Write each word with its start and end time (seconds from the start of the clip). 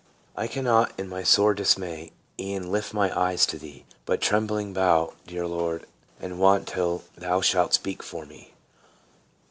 "I 0.35 0.47
cannot, 0.47 0.93
in 0.99 1.07
my 1.09 1.21
sore 1.21 1.53
dismay, 1.53 2.11
E'en 2.39 2.71
lift 2.71 2.91
my 2.91 3.15
eyes 3.15 3.45
to 3.45 3.59
thee; 3.59 3.85
But 4.07 4.19
trembling 4.19 4.73
bow, 4.73 5.13
dear 5.27 5.45
Lord, 5.45 5.85
and 6.19 6.39
wait 6.39 6.65
Till 6.65 7.03
thou 7.15 7.41
shalt 7.41 7.75
speak 7.75 8.01
for 8.01 8.25
me." 8.25 8.55